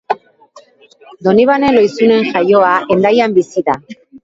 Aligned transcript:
Donibane 1.27 1.69
Lohizunen 1.77 2.27
jaioa, 2.39 2.73
Hendaian 2.97 3.39
bizi 3.39 3.67
da. 3.71 3.79